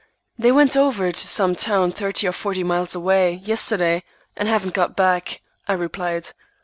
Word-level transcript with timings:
"They 0.35 0.51
went 0.51 0.75
over 0.75 1.11
to 1.11 1.27
some 1.27 1.55
town 1.55 1.91
thirty 1.91 2.27
or 2.27 2.31
forty 2.31 2.63
miles 2.63 2.95
away, 2.95 3.33
yesterday, 3.43 4.01
and 4.35 4.47
haven't 4.49 4.73
got 4.73 4.95
back," 4.95 5.41
I 5.67 5.73
replied. 5.73 6.31